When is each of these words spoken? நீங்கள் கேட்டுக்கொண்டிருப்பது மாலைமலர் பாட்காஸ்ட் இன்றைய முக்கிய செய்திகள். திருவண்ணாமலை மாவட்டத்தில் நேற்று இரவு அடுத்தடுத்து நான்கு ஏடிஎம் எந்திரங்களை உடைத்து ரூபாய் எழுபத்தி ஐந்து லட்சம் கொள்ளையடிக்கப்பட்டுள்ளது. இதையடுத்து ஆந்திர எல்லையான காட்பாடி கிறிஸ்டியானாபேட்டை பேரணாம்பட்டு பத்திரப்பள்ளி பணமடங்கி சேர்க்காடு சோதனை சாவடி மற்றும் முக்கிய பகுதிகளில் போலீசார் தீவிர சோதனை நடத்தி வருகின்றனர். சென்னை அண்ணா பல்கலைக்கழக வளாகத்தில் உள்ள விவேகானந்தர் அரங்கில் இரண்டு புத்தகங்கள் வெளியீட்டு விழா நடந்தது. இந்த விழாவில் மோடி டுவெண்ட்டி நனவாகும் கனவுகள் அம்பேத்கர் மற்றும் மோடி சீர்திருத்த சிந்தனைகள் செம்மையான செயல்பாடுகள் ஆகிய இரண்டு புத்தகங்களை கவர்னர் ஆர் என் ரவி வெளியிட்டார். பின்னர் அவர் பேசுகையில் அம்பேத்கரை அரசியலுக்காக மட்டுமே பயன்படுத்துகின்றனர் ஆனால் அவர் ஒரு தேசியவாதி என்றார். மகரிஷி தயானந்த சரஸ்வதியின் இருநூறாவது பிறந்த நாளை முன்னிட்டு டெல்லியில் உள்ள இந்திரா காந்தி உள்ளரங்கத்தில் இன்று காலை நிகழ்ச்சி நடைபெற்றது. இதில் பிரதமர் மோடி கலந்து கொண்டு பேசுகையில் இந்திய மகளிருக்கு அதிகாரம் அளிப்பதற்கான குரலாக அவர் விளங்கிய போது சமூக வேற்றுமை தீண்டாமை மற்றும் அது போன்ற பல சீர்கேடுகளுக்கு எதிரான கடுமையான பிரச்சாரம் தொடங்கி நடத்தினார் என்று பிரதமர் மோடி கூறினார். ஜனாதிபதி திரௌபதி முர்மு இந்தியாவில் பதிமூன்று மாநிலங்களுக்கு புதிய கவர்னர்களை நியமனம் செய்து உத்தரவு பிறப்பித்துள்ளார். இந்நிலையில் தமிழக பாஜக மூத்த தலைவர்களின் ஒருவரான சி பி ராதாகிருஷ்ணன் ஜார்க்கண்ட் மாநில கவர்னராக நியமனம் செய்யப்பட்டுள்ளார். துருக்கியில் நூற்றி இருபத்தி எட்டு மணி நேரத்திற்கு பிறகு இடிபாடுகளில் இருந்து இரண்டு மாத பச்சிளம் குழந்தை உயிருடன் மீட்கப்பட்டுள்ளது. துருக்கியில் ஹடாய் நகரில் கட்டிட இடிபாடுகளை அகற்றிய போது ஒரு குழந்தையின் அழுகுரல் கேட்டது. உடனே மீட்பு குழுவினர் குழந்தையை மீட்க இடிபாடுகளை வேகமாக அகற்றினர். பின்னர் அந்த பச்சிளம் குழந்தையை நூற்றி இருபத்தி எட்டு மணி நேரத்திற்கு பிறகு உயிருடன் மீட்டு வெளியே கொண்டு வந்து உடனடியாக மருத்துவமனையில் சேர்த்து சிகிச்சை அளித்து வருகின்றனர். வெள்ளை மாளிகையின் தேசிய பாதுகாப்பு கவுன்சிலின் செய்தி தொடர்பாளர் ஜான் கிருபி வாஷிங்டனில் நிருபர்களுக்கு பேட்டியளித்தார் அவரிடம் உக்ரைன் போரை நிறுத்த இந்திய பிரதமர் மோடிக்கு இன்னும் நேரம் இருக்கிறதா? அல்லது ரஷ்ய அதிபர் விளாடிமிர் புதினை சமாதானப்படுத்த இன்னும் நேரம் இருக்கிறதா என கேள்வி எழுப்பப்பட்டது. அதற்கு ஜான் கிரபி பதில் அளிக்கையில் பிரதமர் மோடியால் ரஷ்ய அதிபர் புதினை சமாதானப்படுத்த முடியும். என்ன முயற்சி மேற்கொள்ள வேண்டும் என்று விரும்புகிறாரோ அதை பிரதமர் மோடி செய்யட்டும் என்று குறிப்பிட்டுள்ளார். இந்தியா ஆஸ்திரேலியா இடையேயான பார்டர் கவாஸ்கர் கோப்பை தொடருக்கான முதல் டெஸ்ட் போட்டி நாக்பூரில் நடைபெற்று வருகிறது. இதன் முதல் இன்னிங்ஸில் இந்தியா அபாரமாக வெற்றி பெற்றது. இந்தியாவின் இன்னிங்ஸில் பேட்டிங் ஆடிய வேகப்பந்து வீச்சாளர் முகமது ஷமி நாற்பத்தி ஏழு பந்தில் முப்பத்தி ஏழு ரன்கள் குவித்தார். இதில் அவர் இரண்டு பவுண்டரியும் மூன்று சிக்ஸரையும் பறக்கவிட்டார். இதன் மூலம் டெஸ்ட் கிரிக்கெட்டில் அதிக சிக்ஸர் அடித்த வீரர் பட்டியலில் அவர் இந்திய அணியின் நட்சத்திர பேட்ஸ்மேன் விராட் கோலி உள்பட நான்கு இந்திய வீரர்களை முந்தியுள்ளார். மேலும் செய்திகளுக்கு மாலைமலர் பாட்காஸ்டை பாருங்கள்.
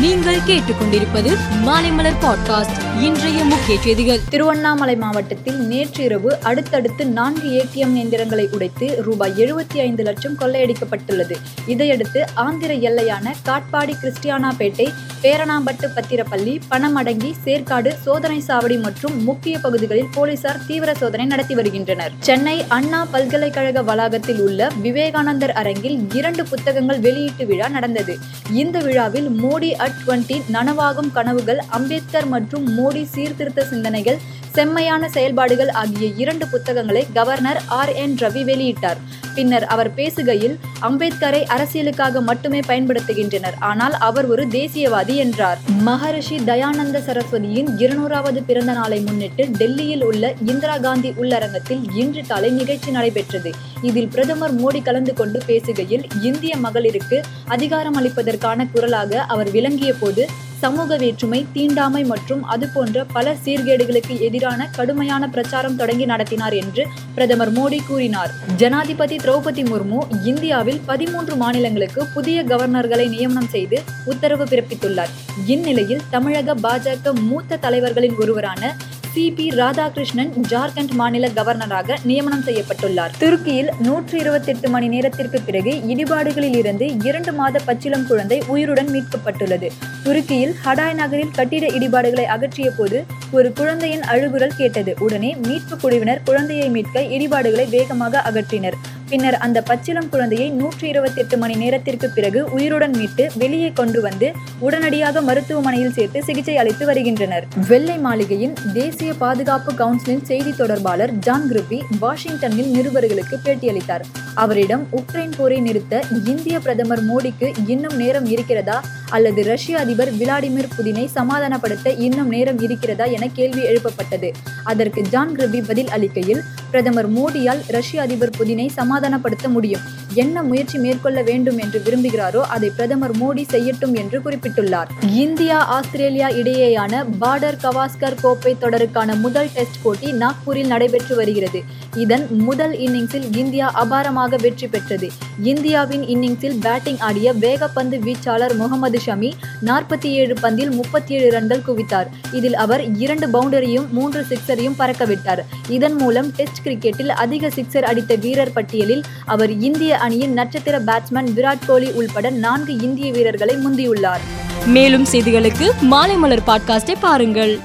நீங்கள் 0.00 0.38
கேட்டுக்கொண்டிருப்பது 0.38 1.36
மாலைமலர் 1.66 2.12
பாட்காஸ்ட் 2.20 3.00
இன்றைய 3.00 3.44
முக்கிய 3.44 3.80
செய்திகள். 3.80 4.18
திருவண்ணாமலை 4.28 4.96
மாவட்டத்தில் 4.96 5.66
நேற்று 5.66 6.04
இரவு 6.04 6.36
அடுத்தடுத்து 6.42 7.06
நான்கு 7.06 7.48
ஏடிஎம் 7.48 7.94
எந்திரங்களை 7.94 8.48
உடைத்து 8.52 9.02
ரூபாய் 9.02 9.32
எழுபத்தி 9.36 9.76
ஐந்து 9.76 10.02
லட்சம் 10.02 10.38
கொள்ளையடிக்கப்பட்டுள்ளது. 10.38 11.34
இதையடுத்து 11.66 12.24
ஆந்திர 12.34 12.74
எல்லையான 12.74 13.32
காட்பாடி 13.44 13.94
கிறிஸ்டியானாபேட்டை 14.02 14.92
பேரணாம்பட்டு 15.22 15.86
பத்திரப்பள்ளி 15.94 16.60
பணமடங்கி 16.70 17.32
சேர்க்காடு 17.44 17.92
சோதனை 18.02 18.42
சாவடி 18.46 18.80
மற்றும் 18.80 19.22
முக்கிய 19.22 19.58
பகுதிகளில் 19.58 20.08
போலீசார் 20.14 20.66
தீவிர 20.66 20.94
சோதனை 20.94 21.26
நடத்தி 21.26 21.54
வருகின்றனர். 21.54 22.12
சென்னை 22.20 22.64
அண்ணா 22.68 23.06
பல்கலைக்கழக 23.10 23.82
வளாகத்தில் 23.82 24.40
உள்ள 24.40 24.70
விவேகானந்தர் 24.80 25.52
அரங்கில் 25.52 26.12
இரண்டு 26.14 26.44
புத்தகங்கள் 26.44 27.00
வெளியீட்டு 27.00 27.46
விழா 27.46 27.68
நடந்தது. 27.68 28.18
இந்த 28.52 28.78
விழாவில் 28.78 29.28
மோடி 29.30 29.88
டுவெண்ட்டி 29.98 30.36
நனவாகும் 30.48 31.10
கனவுகள் 31.12 31.60
அம்பேத்கர் 31.70 32.28
மற்றும் 32.28 32.66
மோடி 32.76 33.02
சீர்திருத்த 33.06 33.64
சிந்தனைகள் 33.64 34.18
செம்மையான 34.54 35.08
செயல்பாடுகள் 35.08 35.70
ஆகிய 35.80 36.06
இரண்டு 36.22 36.46
புத்தகங்களை 36.46 37.02
கவர்னர் 37.12 37.60
ஆர் 37.78 37.92
என் 38.02 38.14
ரவி 38.22 38.42
வெளியிட்டார். 38.50 39.00
பின்னர் 39.34 39.64
அவர் 39.64 39.90
பேசுகையில் 39.94 40.56
அம்பேத்கரை 40.88 41.42
அரசியலுக்காக 41.54 42.20
மட்டுமே 42.20 42.60
பயன்படுத்துகின்றனர் 42.66 43.56
ஆனால் 43.70 43.94
அவர் 44.08 44.26
ஒரு 44.26 44.44
தேசியவாதி 44.46 45.14
என்றார். 45.14 45.58
மகரிஷி 45.88 46.38
தயானந்த 46.50 47.00
சரஸ்வதியின் 47.08 47.70
இருநூறாவது 47.78 48.42
பிறந்த 48.48 48.72
நாளை 48.72 49.00
முன்னிட்டு 49.00 49.46
டெல்லியில் 49.60 50.04
உள்ள 50.04 50.34
இந்திரா 50.52 50.76
காந்தி 50.78 51.12
உள்ளரங்கத்தில் 51.22 51.82
இன்று 51.94 52.24
காலை 52.26 52.50
நிகழ்ச்சி 52.50 52.90
நடைபெற்றது. 52.90 53.52
இதில் 53.82 54.08
பிரதமர் 54.08 54.56
மோடி 54.60 54.82
கலந்து 54.82 55.14
கொண்டு 55.14 55.40
பேசுகையில் 55.46 56.06
இந்திய 56.22 56.54
மகளிருக்கு 56.66 57.20
அதிகாரம் 57.46 57.98
அளிப்பதற்கான 58.00 58.68
குரலாக 58.72 59.22
அவர் 59.26 59.50
விளங்கிய 59.50 59.92
போது 59.94 60.24
சமூக 60.60 60.96
வேற்றுமை 60.96 61.40
தீண்டாமை 61.52 62.02
மற்றும் 62.04 62.42
அது 62.54 62.66
போன்ற 62.74 63.04
பல 63.16 63.34
சீர்கேடுகளுக்கு 63.44 64.14
எதிரான 64.20 64.68
கடுமையான 64.76 65.28
பிரச்சாரம் 65.28 65.76
தொடங்கி 65.76 66.06
நடத்தினார் 66.12 66.56
என்று 66.62 66.82
பிரதமர் 67.14 67.52
மோடி 67.52 67.78
கூறினார். 67.86 68.32
ஜனாதிபதி 68.56 69.16
திரௌபதி 69.16 69.64
முர்மு 69.70 70.00
இந்தியாவில் 70.24 70.80
பதிமூன்று 70.86 71.36
மாநிலங்களுக்கு 71.36 72.00
புதிய 72.14 72.44
கவர்னர்களை 72.44 73.08
நியமனம் 73.08 73.52
செய்து 73.56 73.78
உத்தரவு 74.04 74.44
பிறப்பித்துள்ளார். 74.44 75.12
இந்நிலையில் 75.46 76.06
தமிழக 76.10 76.54
பாஜக 76.66 77.12
மூத்த 77.28 77.56
தலைவர்களின் 77.56 78.16
ஒருவரான 78.16 78.72
சி 79.12 79.22
பி 79.36 79.44
ராதாகிருஷ்ணன் 79.50 80.32
ஜார்க்கண்ட் 80.50 80.92
மாநில 80.92 81.28
கவர்னராக 81.28 81.96
நியமனம் 82.04 82.44
செய்யப்பட்டுள்ளார். 82.46 83.12
துருக்கியில் 83.18 83.70
நூற்றி 83.78 84.18
இருபத்தி 84.18 84.50
எட்டு 84.52 84.68
மணி 84.68 84.88
நேரத்திற்கு 84.88 85.40
பிறகு 85.40 85.72
இடிபாடுகளில் 85.92 86.56
இருந்து 86.56 86.86
இரண்டு 87.08 87.32
மாத 87.32 87.60
பச்சிளம் 87.66 88.06
குழந்தை 88.06 88.42
உயிருடன் 88.46 88.86
மீட்கப்பட்டுள்ளது. 88.86 89.70
துருக்கியில் 90.04 90.54
ஹடாய் 90.64 90.94
நகரில் 90.94 91.34
கட்டிட 91.38 91.66
இடிபாடுகளை 91.66 92.26
அகற்றிய 92.36 92.70
போது 92.76 93.04
ஒரு 93.30 93.52
குழந்தையின் 93.52 94.00
அழுகுரல் 94.00 94.56
கேட்டது. 94.56 94.94
உடனே 94.98 95.36
மீட்பு 95.46 95.76
குழுவினர் 95.76 96.22
குழந்தையை 96.24 96.68
மீட்க 96.68 97.00
இடிபாடுகளை 97.00 97.68
வேகமாக 97.68 98.22
அகற்றினர். 98.30 98.78
பின்னர் 99.10 99.34
அந்த 99.34 99.62
பச்சிளம் 99.62 100.08
குழந்தையை 100.08 100.50
நூற்றி 100.50 100.88
இருபத்தி 100.88 101.20
எட்டு 101.20 101.36
மணி 101.38 101.54
நேரத்திற்கு 101.54 102.10
பிறகு 102.10 102.50
உயிருடன் 102.50 102.90
மீட்டு 102.90 103.30
வெளியே 103.34 103.70
கொண்டு 103.72 104.00
வந்து 104.00 104.32
உடனடியாக 104.58 105.20
மருத்துவமனையில் 105.20 105.92
சேர்த்து 105.92 106.22
சிகிச்சை 106.22 106.56
அளித்து 106.56 106.86
வருகின்றனர். 106.86 107.46
வெள்ளை 107.68 107.98
மாளிகையின் 107.98 108.54
தேசிய 108.72 109.14
பாதுகாப்பு 109.14 109.72
கவுன்சிலின் 109.72 110.24
செய்தி 110.24 110.52
தொடர்பாளர் 110.52 111.10
ஜான் 111.10 111.48
கிருபி 111.50 111.80
வாஷிங்டனில் 112.00 112.72
நிருபர்களுக்கு 112.74 113.38
பேட்டியளித்தார் 113.44 114.02
அவரிடம் 114.34 114.86
உக்ரைன் 114.92 115.36
போரை 115.36 115.60
நிறுத்த 115.60 116.02
இந்திய 116.26 116.60
பிரதமர் 116.60 117.04
மோடிக்கு 117.04 117.52
இன்னும் 117.66 117.96
நேரம் 117.96 118.26
இருக்கிறதா? 118.26 118.82
அல்லது 119.10 119.42
ரஷ்ய 119.44 119.78
அதிபர் 119.78 120.12
விளாடிமிர் 120.16 120.72
புதினை 120.76 121.04
சமாதானப்படுத்த 121.14 121.98
இன்னும் 121.98 122.28
நேரம் 122.28 122.58
இருக்கிறதா 122.58 123.04
என 123.04 123.28
கேள்வி 123.28 123.62
எழுப்பப்பட்டது. 123.62 124.30
அதற்கு 124.64 125.02
ஜான் 125.02 125.34
கிரபி 125.34 125.60
பதில் 125.60 125.88
அளிக்கையில் 125.88 126.42
பிரதமர் 126.70 127.08
மோடியால் 127.12 127.62
ரஷ்ய 127.66 128.02
அதிபர் 128.02 128.36
புதினை 128.38 128.66
சமாதானப்படுத்த 128.76 129.48
முடியும். 129.48 129.80
என்ன 130.14 130.42
முயற்சி 130.42 130.78
மேற்கொள்ள 130.78 131.22
வேண்டும் 131.22 131.58
என்று 131.58 131.78
விரும்புகிறாரோ 131.86 132.40
அதை 132.40 132.70
பிரதமர் 132.70 133.14
மோடி 133.16 133.44
செய்யட்டும் 133.52 133.94
என்று 133.94 134.20
குறிப்பிட்டுள்ளார். 134.20 134.88
இந்தியா 135.14 135.58
ஆஸ்திரேலியா 135.76 136.28
இடையேயான 136.28 137.02
பார்டர் 137.20 137.58
கவாஸ்கர் 137.62 138.18
கோப்பை 138.20 138.56
தொடருக்கான 138.60 139.18
முதல் 139.20 139.50
டெஸ்ட் 139.54 139.82
போட்டி 139.82 140.12
நாக்பூரில் 140.12 140.66
நடைபெற்று 140.66 141.16
வருகிறது. 141.16 141.62
இதன் 141.96 142.26
முதல் 142.30 142.74
இன்னிங்ஸில் 142.78 143.28
இந்தியா 143.36 143.72
அபாரமாக 143.84 144.40
வெற்றி 144.40 144.66
பெற்றது. 144.66 145.10
இந்தியாவின் 145.42 146.04
இன்னிங்ஸில் 146.04 146.58
பேட்டிங் 146.60 146.98
ஆடிய 146.98 147.32
வேகப்பந்து 147.32 147.98
வீச்சாளர் 148.06 148.56
முகமது 148.56 148.99
ஷமி 149.06 149.32
நாற்பத்தி 149.64 150.06
ஏழு 150.06 150.34
பந்தில் 150.42 150.70
முப்பத்தி 150.70 151.14
ஏழு 151.14 151.30
ரன்கள் 151.30 151.62
குவித்தார். 151.68 152.06
இதில் 152.32 152.56
அவர் 152.56 152.96
இரண்டு 152.96 153.26
பவுண்டரியும் 153.26 153.88
மூன்று 153.88 154.26
சிக்ஸரையும் 154.28 154.78
பறக்கவிட்டார். 154.78 155.38
இதன் 155.68 155.94
மூலம் 155.94 156.30
டெஸ்ட் 156.36 156.66
கிரிக்கெட்டில் 156.66 157.08
அதிக 157.08 157.48
சிக்ஸர் 157.48 157.82
அடித்த 157.82 158.14
வீரர் 158.14 158.52
பட்டியலில் 158.52 159.02
அவர் 159.24 159.58
இந்திய 159.58 159.98
அணியின் 159.98 160.32
நட்சத்திர 160.32 160.78
பேட்ஸ்மேன் 160.78 161.28
விராட் 161.36 161.66
கோலி 161.66 161.90
உள்பட 161.90 162.30
நான்கு 162.30 162.78
இந்திய 162.78 163.12
வீரர்களை 163.12 163.54
முந்தியுள்ளார். 163.54 164.20
மேலும் 164.66 165.06
செய்திகளுக்கு 165.12 165.70
மாலைமலர் 165.90 166.42
பாட்காஸ்டை 166.46 166.94
பாருங்கள். 167.00 167.58